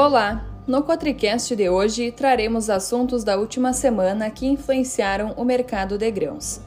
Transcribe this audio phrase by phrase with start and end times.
[0.00, 0.44] Olá!
[0.64, 6.60] No Cotricast de hoje traremos assuntos da última semana que influenciaram o mercado de grãos.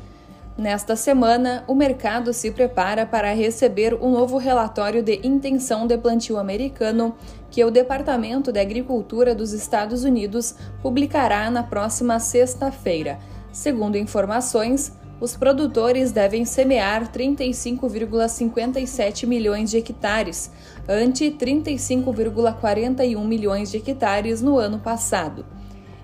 [0.57, 6.37] Nesta semana, o mercado se prepara para receber o novo relatório de intenção de plantio
[6.37, 7.15] americano
[7.49, 13.17] que o Departamento de Agricultura dos Estados Unidos publicará na próxima sexta-feira.
[13.49, 14.91] Segundo informações,
[15.21, 20.49] os produtores devem semear 35,57 milhões de hectares,
[20.89, 25.45] ante 35,41 milhões de hectares no ano passado.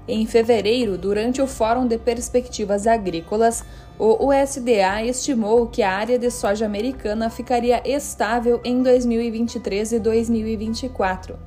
[0.07, 3.65] Em fevereiro, durante o Fórum de Perspectivas Agrícolas,
[3.97, 11.39] o USDA estimou que a área de soja americana ficaria estável em 2023 e 2024.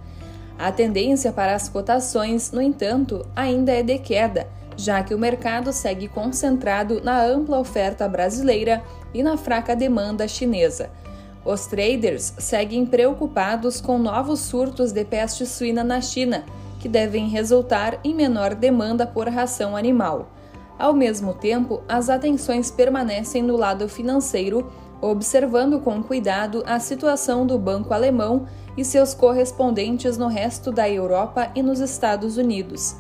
[0.61, 4.47] A tendência para as cotações, no entanto, ainda é de queda
[4.81, 10.91] já que o mercado segue concentrado na ampla oferta brasileira e na fraca demanda chinesa.
[11.45, 16.45] Os traders seguem preocupados com novos surtos de peste suína na China,
[16.79, 20.31] que devem resultar em menor demanda por ração animal.
[20.79, 27.59] Ao mesmo tempo, as atenções permanecem no lado financeiro, observando com cuidado a situação do
[27.59, 32.97] banco alemão e seus correspondentes no resto da Europa e nos Estados Unidos.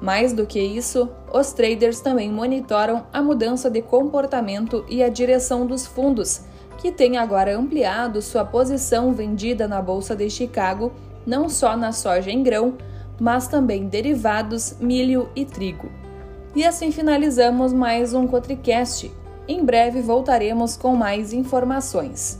[0.00, 5.66] Mais do que isso, os traders também monitoram a mudança de comportamento e a direção
[5.66, 6.42] dos fundos,
[6.78, 10.92] que têm agora ampliado sua posição vendida na Bolsa de Chicago,
[11.26, 12.78] não só na soja em grão,
[13.20, 15.90] mas também derivados, milho e trigo.
[16.56, 19.12] E assim finalizamos mais um Cotricast.
[19.50, 22.39] Em breve voltaremos com mais informações.